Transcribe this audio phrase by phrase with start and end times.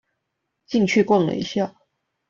[0.67, 1.75] 進去逛了一下